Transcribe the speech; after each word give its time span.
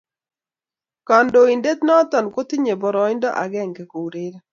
kandoindet 1.07 1.79
noton 1.87 2.25
kotinye 2.35 2.73
baraindo 2.81 3.29
ageng 3.43 3.75
koureren. 3.91 4.35